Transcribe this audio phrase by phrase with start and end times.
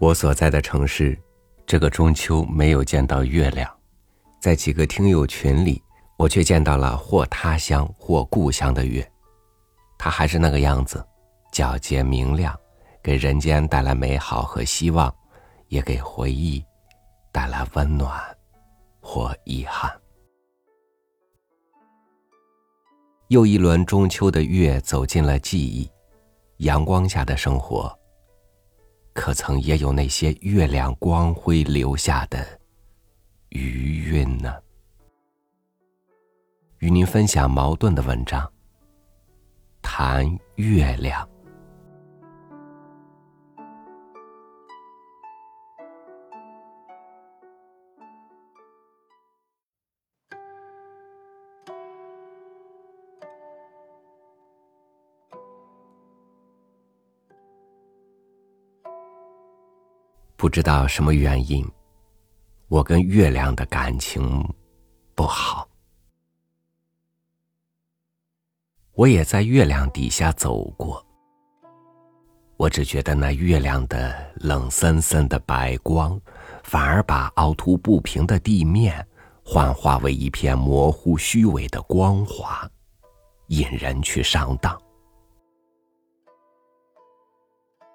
[0.00, 1.18] 我所在的城市，
[1.66, 3.68] 这个中秋没有见到月亮，
[4.40, 5.82] 在几个听友群里，
[6.16, 9.06] 我却见到了或他乡或故乡的月，
[9.98, 11.04] 它还是那个样子，
[11.52, 12.56] 皎洁明亮，
[13.02, 15.12] 给人间带来美好和希望，
[15.66, 16.64] 也给回忆
[17.32, 18.22] 带来温暖
[19.00, 19.92] 或遗憾。
[23.30, 25.90] 又一轮中秋的月走进了记忆，
[26.58, 27.97] 阳光下的生活。
[29.18, 32.38] 可曾也有那些月亮光辉留下的
[33.48, 34.54] 余韵呢？
[36.78, 38.48] 与您分享矛盾的文章，
[39.82, 41.28] 谈月亮。
[60.48, 61.62] 不知道什么原因，
[62.68, 64.42] 我跟月亮的感情
[65.14, 65.68] 不好。
[68.94, 71.04] 我也在月亮底下走过，
[72.56, 76.18] 我只觉得那月亮的冷森森的白光，
[76.62, 79.06] 反而把凹凸不平的地面
[79.44, 82.66] 幻化为一片模糊虚伪的光华，
[83.48, 84.80] 引人去上当。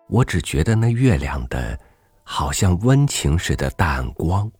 [0.07, 1.75] 我只觉得那月亮的。
[2.23, 4.51] 好像温情似的淡光，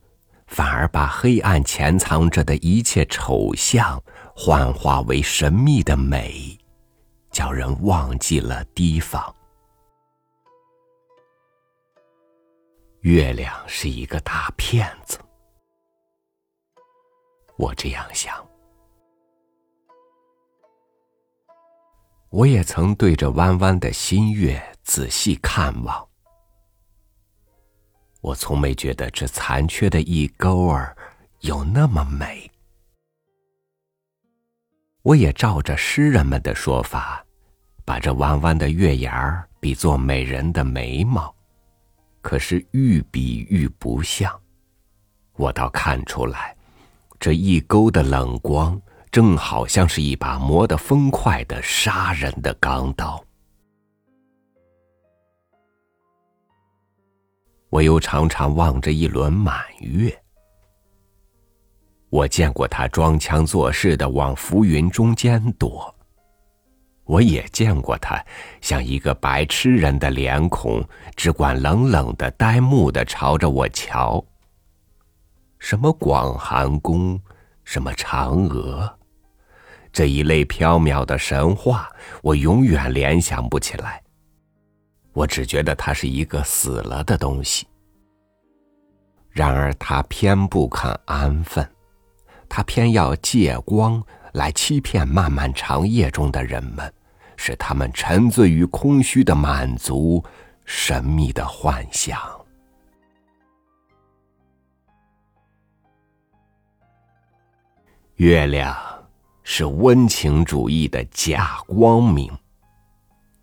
[0.47, 4.02] 反而把黑暗潜藏着的一切丑相
[4.36, 6.58] 幻化为神秘的美，
[7.31, 9.34] 叫人忘记了提防。
[13.02, 15.17] 月亮是一个大骗子，
[17.58, 18.34] 我这样想。
[22.30, 26.08] 我也曾对着弯弯的新月仔细看望。
[28.23, 30.95] 我从没觉得这残缺的一钩儿
[31.41, 32.50] 有那么美。
[35.01, 37.22] 我也照着诗人们的说法，
[37.83, 41.35] 把这弯弯的月牙儿比作美人的眉毛，
[42.22, 44.33] 可是愈比愈不像。
[45.33, 46.56] 我倒看出来，
[47.19, 48.81] 这一钩的冷光，
[49.12, 53.22] 正好像是一把磨得锋快的杀人的钢刀。
[57.73, 60.16] 我又常常望着一轮满月，
[62.11, 65.91] 我见过他装腔作势的往浮云中间躲，
[67.03, 68.23] 我也见过他
[68.62, 74.23] 像一个白痴人的脸孔，只管冷冷的、呆木的朝着我瞧。
[75.57, 77.19] 什么广寒宫，
[77.63, 79.00] 什么嫦娥，
[79.91, 81.89] 这一类缥缈的神话，
[82.22, 84.03] 我永远联想不起来。
[85.13, 87.68] 我只觉得它是一个死了的东西。
[89.29, 91.68] 然而他偏不肯安分，
[92.47, 94.03] 他偏要借光
[94.34, 96.94] 来欺骗漫漫长夜中的人们，
[97.35, 100.24] 使他们沉醉于空虚的满足、
[100.66, 102.19] 神秘的幻想。
[108.18, 108.75] 月亮
[109.41, 112.31] 是温情主义的假光明，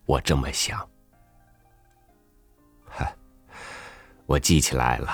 [0.06, 0.89] 我这么想。
[4.30, 5.10] 我记起来了，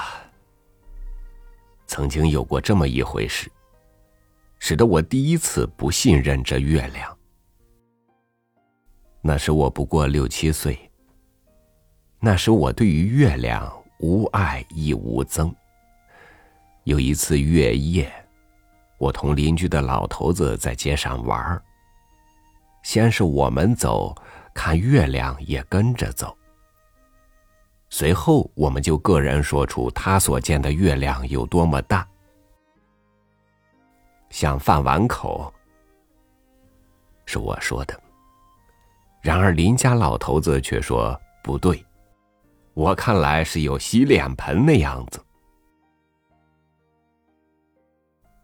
[1.86, 3.50] 曾经有过这么一回事，
[4.58, 7.16] 使得我第一次不信任这月亮。
[9.22, 10.78] 那时我不过六七岁，
[12.20, 15.50] 那时我对于月亮无爱亦无憎。
[16.84, 18.12] 有一次月夜，
[18.98, 21.62] 我同邻居的老头子在街上玩儿。
[22.82, 24.14] 先是我们走，
[24.52, 26.36] 看月亮也跟着走。
[27.98, 32.06] 随后，我们就个人说出他所见的月亮有多么大，
[34.28, 35.50] 像饭碗口，
[37.24, 37.98] 是我说的。
[39.22, 41.82] 然而邻家老头子却说不对，
[42.74, 45.18] 我看来是有洗脸盆那样子，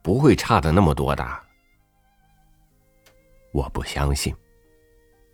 [0.00, 1.22] 不会差的那么多的。
[3.52, 4.34] 我不相信，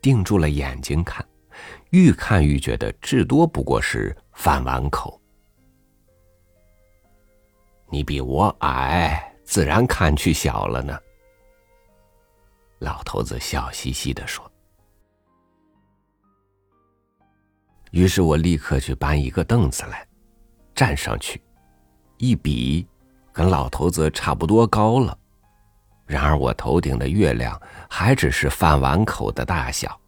[0.02, 1.24] 定住了眼睛看。
[1.90, 5.20] 愈看愈觉得至多不过是饭碗口。
[7.90, 10.98] 你比我矮，自然看去小了呢。
[12.80, 14.50] 老头子笑嘻嘻的说。
[17.90, 20.06] 于是我立刻去搬一个凳子来，
[20.74, 21.40] 站上去，
[22.18, 22.86] 一比，
[23.32, 25.18] 跟老头子差不多高了。
[26.04, 27.58] 然而我头顶的月亮
[27.88, 29.98] 还只是饭碗口的大小。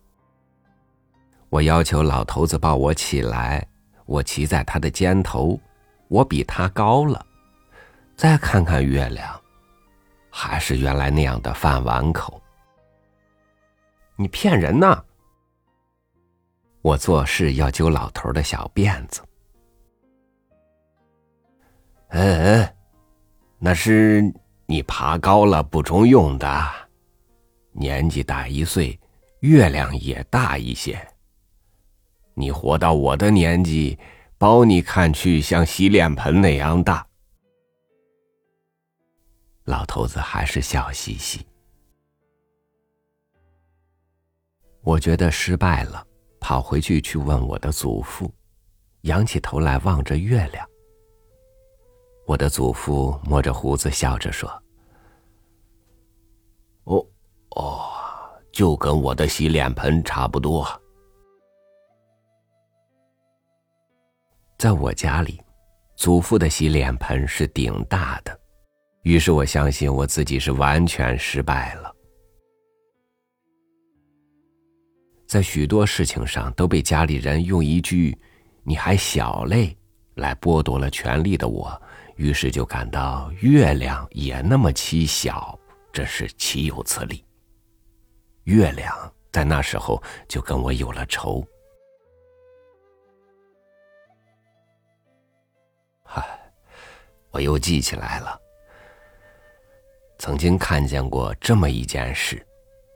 [1.50, 3.67] 我要求老头子抱我起来，
[4.06, 5.61] 我骑在他的肩头，
[6.08, 7.26] 我比他高了。
[8.17, 9.41] 再看看月亮，
[10.31, 12.41] 还是原来那样的饭碗口。
[14.14, 15.05] 你骗人呢！
[16.82, 19.20] 我做事要揪老头的小辫子。
[22.11, 22.75] 嗯嗯，
[23.58, 24.23] 那是
[24.67, 26.49] 你爬高了不中用的。
[27.73, 28.99] 年纪大一岁，
[29.41, 31.00] 月亮也大一些。
[32.35, 33.99] 你活到我的年纪，
[34.38, 37.06] 包你看去像洗脸盆那样大。
[39.65, 41.47] 老头子还是笑嘻嘻。
[44.82, 46.06] 我觉得失败了，
[46.41, 48.32] 跑回去去问我的祖父，
[49.03, 50.67] 仰起头来望着月亮。
[52.27, 54.50] 我的祖父摸着胡子笑着说
[56.85, 57.06] ：“哦，
[57.50, 57.91] 哦，
[58.50, 60.67] 就跟我的洗脸盆差不多。”
[64.60, 65.40] 在我家里，
[65.96, 68.40] 祖父的洗脸盆是顶大的，
[69.04, 71.90] 于是我相信我自己是完全失败了。
[75.26, 78.14] 在许多事情上都被家里人用一句
[78.62, 79.74] “你还小嘞”
[80.16, 81.80] 来剥夺了权利的我。
[82.16, 85.58] 于是就感到月亮也那么蹊小，
[85.90, 87.24] 这是岂有此理。
[88.44, 88.94] 月亮
[89.32, 91.42] 在那时候就跟我有了仇。
[97.31, 98.41] 我又记起来了，
[100.19, 102.44] 曾经看见过这么一件事，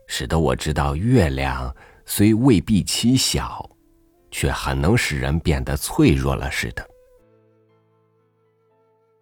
[0.07, 1.73] 使得我知道月亮
[2.05, 3.67] 虽未必其小，
[4.29, 6.85] 却很能使人变得脆弱了似的。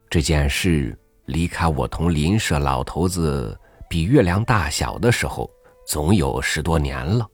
[0.09, 3.57] 这件事离开我同邻舍老头子
[3.89, 5.49] 比月亮大小的时候，
[5.87, 7.27] 总有十多年了。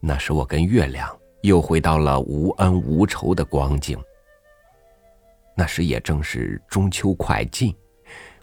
[0.00, 3.98] 那时我跟月亮又回到了无恩无仇的光景。
[5.58, 7.74] 那时也正是中秋快尽，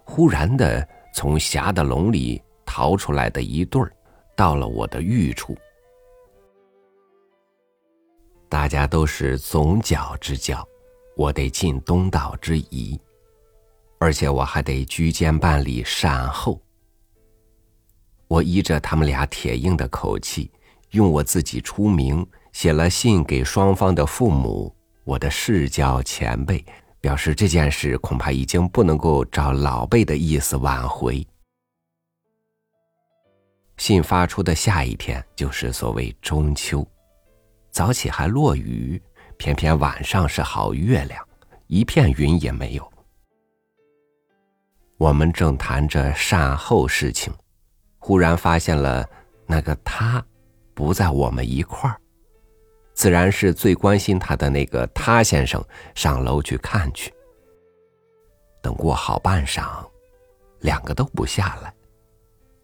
[0.04, 3.90] 忽然的从霞的笼里逃出来的一对儿，
[4.36, 5.58] 到了我的寓处。
[8.50, 10.62] 大家都是总角之交。
[11.16, 13.00] 我得尽东道之谊，
[14.00, 16.62] 而且我还得居间办理善后。
[18.28, 20.52] 我依着他们俩铁硬的口气，
[20.92, 24.76] 用我自己出名，写了信给双方的父母，
[25.06, 26.66] 我的世交前辈，
[27.06, 31.24] 表示这件事恐怕已经不能够照老辈的意思挽回。
[33.78, 36.84] 信发出的下一天就是所谓中秋，
[37.70, 39.00] 早起还落雨。
[39.38, 41.24] 偏偏晚上是好月亮，
[41.68, 42.92] 一片云也没有。
[44.98, 47.32] 我们正谈着善后事情，
[48.00, 49.08] 忽然发现了
[49.46, 50.26] 那个他
[50.74, 52.02] 不在我们一块儿，
[52.96, 55.64] 自然是最关心他的那个他先生
[55.94, 57.14] 上楼去看去。
[58.62, 59.86] 等过好半晌，
[60.62, 61.72] 两个都不下来，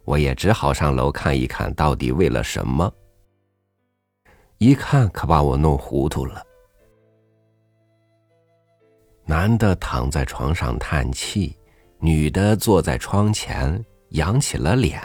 [0.05, 2.91] 我也只好上楼看一看到底为了什么。
[4.57, 6.41] 一看可把我弄糊涂了。
[9.25, 11.55] 男的躺在床上叹气，
[11.99, 15.01] 女的坐在窗前扬起了脸，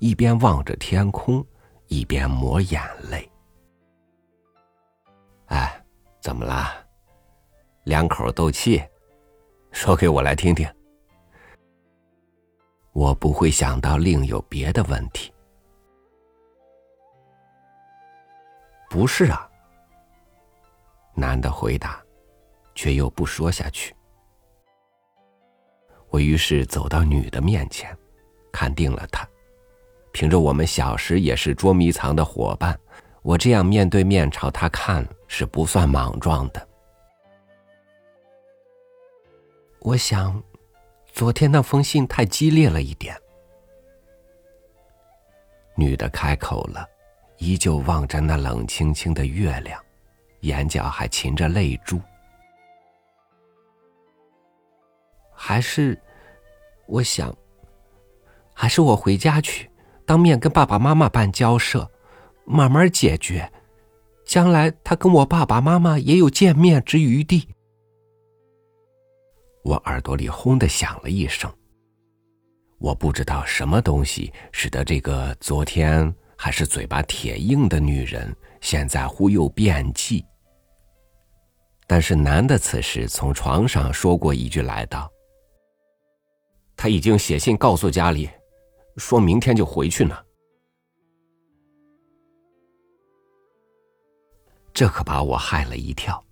[0.00, 1.44] 一边望着天空，
[1.86, 3.30] 一边抹眼泪。
[5.50, 5.84] 哎，
[6.20, 6.74] 怎么啦？
[7.84, 8.82] 两口斗气，
[9.70, 10.68] 说给我来听听。
[12.92, 15.32] 我不会想到另有别的问题。
[18.88, 19.48] 不是啊，
[21.14, 22.02] 男的回答。
[22.72, 23.94] 却又不说下去。
[26.08, 27.94] 我于是走到女的面前，
[28.50, 29.28] 看定了她。
[30.12, 32.78] 凭着我们小时也是捉迷藏的伙伴，
[33.20, 36.68] 我这样面对面朝她看是不算莽撞的。
[39.78, 40.42] 我想，
[41.12, 43.16] 昨天那封信太激烈了一点。
[45.76, 46.84] 女的开口了，
[47.38, 49.80] 依旧望着那冷清清的月亮，
[50.40, 52.00] 眼角还噙着泪珠。
[55.32, 55.96] 还是，
[56.86, 57.32] 我想，
[58.52, 59.70] 还是我回家去，
[60.04, 61.88] 当面跟爸爸妈妈办交涉，
[62.44, 63.50] 慢慢解决。
[64.30, 67.48] 将来他跟我爸爸妈妈也有见面之余地。
[69.64, 71.52] 我耳朵里轰的响了一声。
[72.78, 80.24] 我不知道什么东西使得这个昨天还是嘴巴铁硬的女人，现在忽又变计。
[81.88, 85.10] 但是男的此时从床上说过一句来道。
[86.76, 88.30] 他已经写信告诉家里，
[88.96, 90.16] 说明天就回去呢。
[94.80, 96.24] 这可把我害了一跳。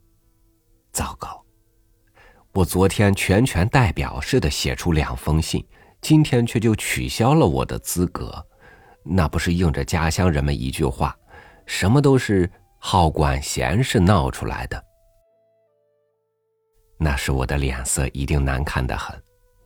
[0.90, 1.44] 糟糕！
[2.54, 5.62] 我昨天全权代表似的写出两封信，
[6.00, 8.42] 今天却就取消了我的资格，
[9.04, 11.14] 那不是应着家乡人们一句话
[11.68, 14.82] ：“什么都是好管闲事闹出来的。”
[16.98, 19.14] 那时我的脸色一定难看得很，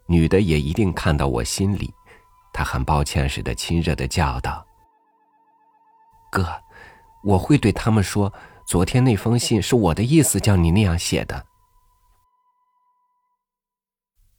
[0.09, 1.89] 女的也一定看到我心里。
[2.53, 4.67] 她很抱歉似的，亲热的叫道
[6.33, 6.45] ：“哥，
[7.23, 8.33] 我会对他们说，
[8.67, 11.47] 昨天那封信是我的意思，叫你那样写的。”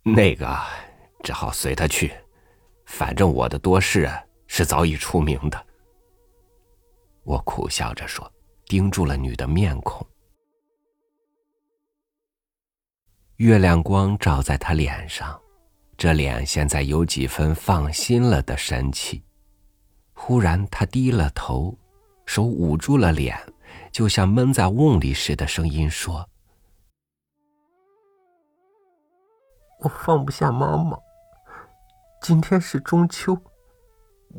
[0.03, 0.57] 那个
[1.23, 2.13] 只好随他去，
[2.85, 4.09] 反正我的多事
[4.47, 5.65] 是早已出名的。
[7.23, 8.29] 我苦笑着说，
[8.65, 10.05] 盯住了女的面孔。
[13.37, 15.39] 月亮光照在她脸上，
[15.97, 19.23] 这脸现在有几分放心了的神气。
[20.13, 21.77] 忽然，她低了头，
[22.25, 23.37] 手捂住了脸，
[23.93, 26.27] 就像闷在瓮里似的，声音说。
[29.81, 30.97] 我放不下妈妈。
[32.19, 33.37] 今天是中秋，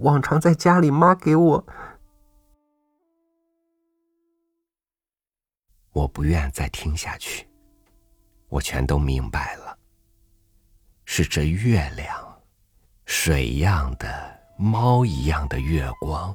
[0.00, 1.64] 往常在家里，妈给我……
[5.92, 7.49] 我不愿再听下去，
[8.49, 9.78] 我全都明白了。
[11.04, 12.42] 是这月亮，
[13.04, 16.34] 水样的、猫一样的月光，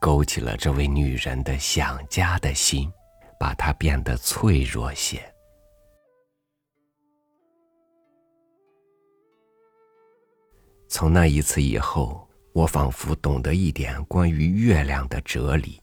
[0.00, 2.90] 勾起了这位女人的想家的心，
[3.38, 5.20] 把她变得脆弱些。
[10.88, 15.80] 从那一次以后，我仿佛懂得一点关于月亮的哲理。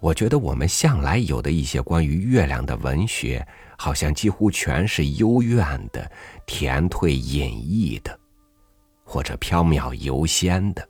[0.00, 3.46] 我觉得我们向来有的一些关于月亮的文学，
[3.78, 6.10] 好像几乎全是幽怨的、
[6.44, 8.18] 甜退隐逸的，
[9.04, 10.86] 或者飘渺游仙的。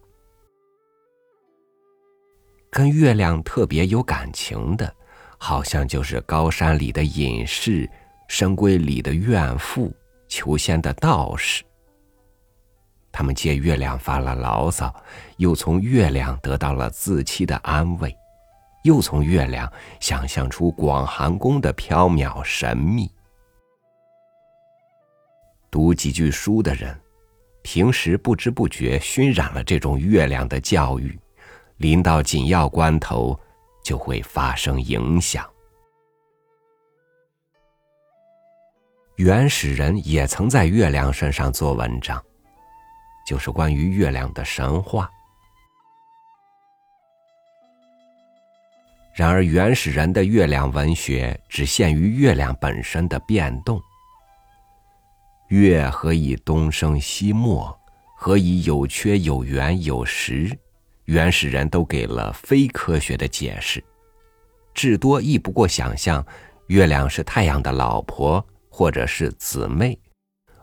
[2.73, 4.91] 跟月亮特别有感情的，
[5.37, 7.88] 好像就是高山里的隐士、
[8.29, 9.95] 深闺里的怨妇、
[10.26, 11.62] 求仙的道士。
[13.12, 14.91] 他们借月亮发了牢骚，
[15.37, 18.17] 又从月亮得到了自欺的安慰，
[18.85, 23.07] 又从月亮想象出广寒宫的缥缈神秘。
[25.71, 26.99] 读几句书的人，
[27.61, 31.19] 平时不知不觉熏染了这种月亮的教育，
[31.82, 33.38] 临到紧要关头，
[33.82, 35.44] 就会发生影响。
[39.16, 42.22] 原始人也曾在月亮身上做文章。
[43.24, 45.08] 就是关于月亮的神话。
[49.14, 53.80] 然而，原始人的月亮文学只限于月亮本身的变动。
[55.48, 57.78] 月何以东升西没？
[58.16, 60.58] 何以有缺有圆有实？
[61.12, 63.85] 原始人都给了非科学的解释，
[64.73, 66.25] 至多亦不过想象
[66.69, 69.99] 月亮是太阳的老婆，或者是姊妹。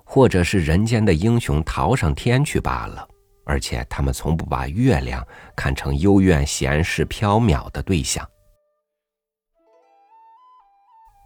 [0.04, 3.08] 或者是人间的英雄逃上天去罢了，
[3.46, 5.24] 而且他们从不把月亮
[5.56, 8.28] 看成幽怨闲适缥缈的对象。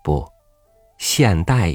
[0.03, 0.27] 不，
[0.97, 1.73] 现代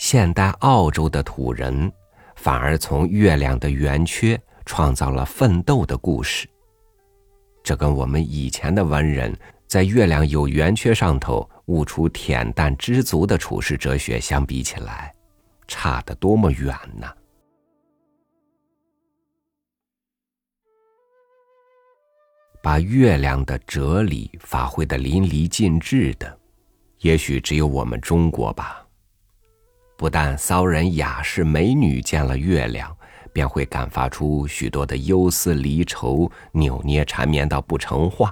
[0.00, 1.92] 现代澳洲的土人
[2.34, 4.36] 反而从月亮的圆缺
[4.66, 6.50] 创造了奋斗的故事。
[7.68, 9.30] 这跟我们以前的文人
[9.66, 15.14] 在月亮有圆缺上头悟出恬淡知足的处世哲学相比起来。
[15.66, 17.06] 差得多么远呢？
[22.62, 26.38] 把月亮的哲理发挥的淋漓尽致的，
[27.00, 28.82] 也许只有我们中国吧。
[29.98, 32.96] 不但骚人雅士美女见了月亮，
[33.38, 38.28] 便会感发出许多的忧思离愁、扭捏缠绵到不成话；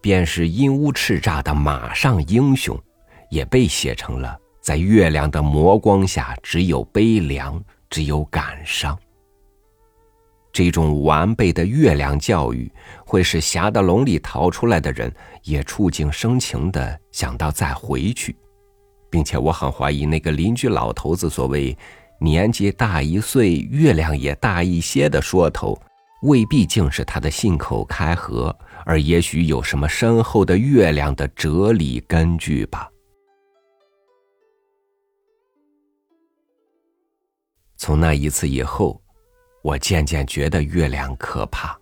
[0.00, 2.80] 便是阴乌叱咤的马上英雄，
[3.28, 4.38] 也被写成了。
[4.60, 8.96] 在月亮的魔光下，只有悲凉，只有感伤。
[10.52, 12.70] 这种完备的月亮教育，
[13.04, 15.12] 会使侠的笼里逃出来的人
[15.42, 18.36] 也触景生情的想到再回去，
[19.10, 21.76] 并且我很怀疑那个邻居老头子所谓
[22.18, 25.78] “年纪大一岁，月亮也大一些”的说头，
[26.22, 32.90] 未必竟是他的信口开河，而也许有什么深厚的月亮的哲理根据吧。
[37.76, 39.00] 从那一次以后，
[39.62, 41.78] 我渐渐觉得月亮可怕。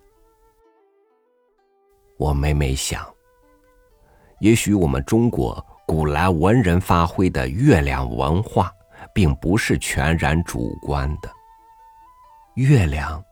[2.17, 3.05] 我每每想，
[4.41, 8.71] 也许我们中国古来文人发挥的月亮文化，
[9.15, 11.31] 并不是全然主观的。
[12.55, 13.23] 月亮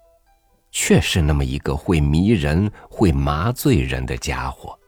[0.72, 4.80] 却是那么一个会迷人会麻醉人的家伙。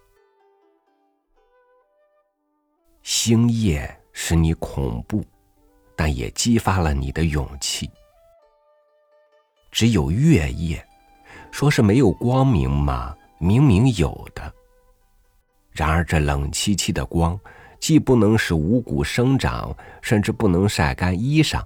[3.03, 5.21] 星夜使你恐怖
[5.97, 7.91] 但也激发了你的勇气。
[9.69, 10.81] 只有月夜
[11.51, 14.53] 说是没有光明嘛明明有的。
[15.71, 17.37] 然而这冷凄凄的光
[17.85, 21.61] 既不能使五谷生长，甚至不能晒干衣裳。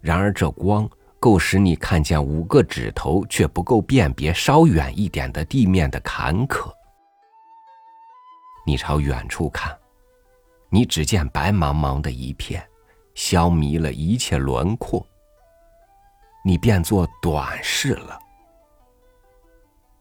[0.00, 0.88] 然而这光
[1.18, 6.72] 够使你看见五个指头，却不够辨别稍远一点的地面的坎坷。
[8.64, 9.76] 你朝远处看，
[10.70, 12.64] 你只见白茫茫的一片，
[13.16, 15.04] 消弭了一切轮廓。
[16.44, 18.16] 你变作短视了，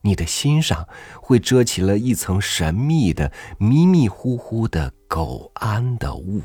[0.06, 0.88] 你的心上
[1.20, 6.44] 会遮起了一层神秘的、迷迷糊糊的苟安的雾。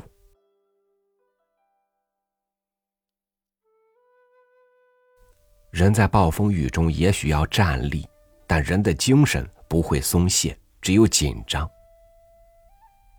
[5.69, 8.03] 人在暴风雨中也许要站立，
[8.47, 11.69] 但人的精神不会松懈，只有紧张。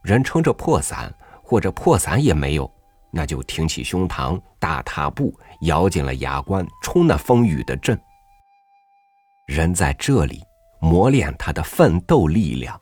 [0.02, 2.68] 人撑着破伞，或者破伞也没有。
[3.12, 7.96] 那就挺起胸膛，大踏步，咬紧了牙关，冲那风雨的阵。
[9.46, 10.42] 人在这里
[10.80, 12.80] 磨练他的奋斗力量。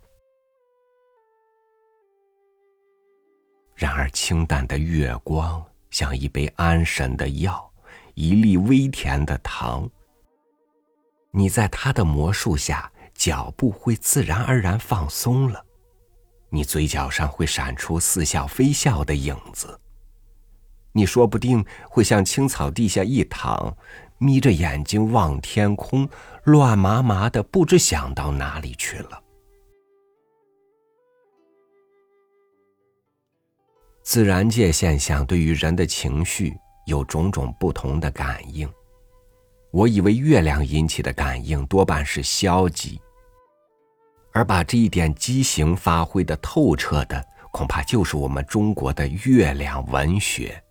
[3.75, 7.73] 然而，清淡的月光像一杯安神的药，
[8.15, 9.89] 一粒微甜的糖。
[11.31, 15.65] 你在他的魔术下，脚步会自然而然放松了，
[16.51, 19.81] 你嘴角上会闪出似笑非笑的影子。
[20.93, 23.75] 你说不定会向青草地下一躺，
[24.21, 26.07] 眯着眼睛望天空，
[26.45, 29.23] 乱麻麻的，不知想到哪里去了。
[34.03, 38.71] 自然界现象对于人的情绪有种种不同的感应，
[39.71, 43.01] 我以为月亮引起的感应多半是消极，
[44.33, 50.63] 而把这一点畸形发挥的透彻的，恐怕就是我们中国的月亮文学。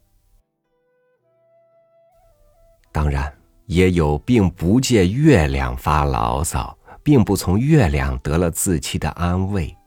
[2.91, 3.31] 当然，
[3.69, 9.77] 也有并不借月亮发牢骚，并不从月亮得了自欺的安慰，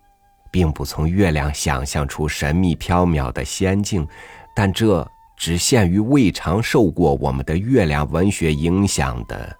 [0.53, 4.07] 并不从月亮想象出神秘缥缈的仙境，
[4.55, 5.05] 但这
[5.37, 9.53] 只限于未尝受过我们的月亮文学影响的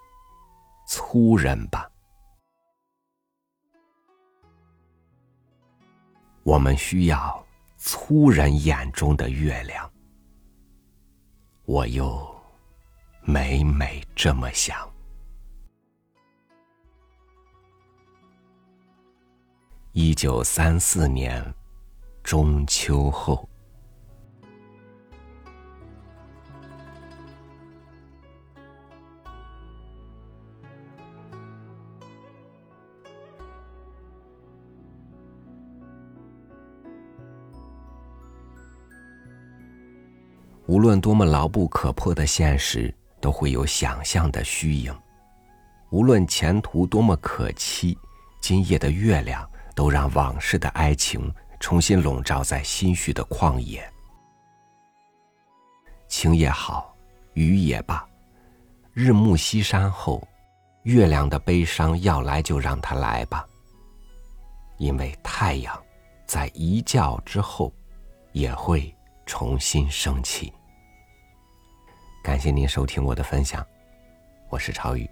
[0.87, 1.85] 粗人吧。
[6.43, 9.91] 我们需要粗人眼中的月亮。
[11.65, 12.42] 我又。
[13.25, 14.77] 每每这么想。
[19.93, 21.41] 一九三四年
[22.21, 23.47] 中秋后。
[40.65, 42.93] 无论多么牢不可破的现实。
[43.23, 44.93] 都会有想象的虚影，
[45.91, 47.97] 无论前途多么可期，
[48.41, 53.81] 今夜的月亮都让往事的哀情重新笼罩在心绪的旷野。
[56.09, 56.93] 晴也好，
[57.33, 58.05] 雨也罢，
[58.91, 60.27] 日暮西山后，
[60.81, 63.47] 月亮的悲伤要来就让它来吧，
[64.75, 65.81] 因为太阳
[66.25, 67.73] 在一觉之后
[68.33, 68.93] 也会
[69.25, 70.51] 重新升起。
[72.23, 73.67] 感谢您收听我的分享，
[74.47, 75.07] 我是超宇，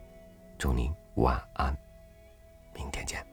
[0.58, 1.76] 祝您晚安，
[2.74, 3.31] 明天见。